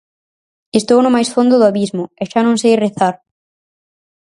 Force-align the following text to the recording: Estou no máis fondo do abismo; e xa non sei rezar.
Estou 0.79 0.99
no 1.01 1.13
máis 1.15 1.29
fondo 1.35 1.55
do 1.57 1.69
abismo; 1.71 2.03
e 2.21 2.23
xa 2.31 2.41
non 2.43 2.55
sei 2.61 2.73
rezar. 2.85 3.15